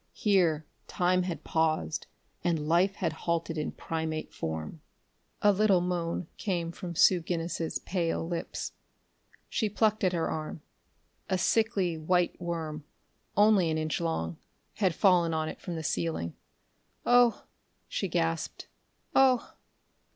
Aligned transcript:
Here 0.13 0.65
Time 0.87 1.21
had 1.21 1.43
paused, 1.43 2.07
and 2.43 2.67
life 2.67 2.95
had 2.95 3.13
halted 3.13 3.55
in 3.55 3.71
primate 3.71 4.33
form. 4.33 4.81
A 5.43 5.51
little 5.51 5.79
moan 5.79 6.25
came 6.37 6.71
from 6.71 6.95
Sue 6.95 7.21
Guinness's 7.21 7.77
pale 7.77 8.27
lips. 8.27 8.71
She 9.47 9.69
plucked 9.69 10.03
at 10.03 10.11
her 10.13 10.27
arm; 10.27 10.63
a 11.29 11.37
sickly 11.37 11.99
white 11.99 12.35
worm, 12.41 12.83
only 13.37 13.69
an 13.69 13.77
inch 13.77 14.01
long, 14.01 14.37
had 14.77 14.95
fallen 14.95 15.35
on 15.35 15.47
it 15.47 15.61
from 15.61 15.75
the 15.75 15.83
ceiling. 15.83 16.33
"Oh!" 17.05 17.43
she 17.87 18.07
gasped. 18.07 18.65
"Oh!" 19.13 19.53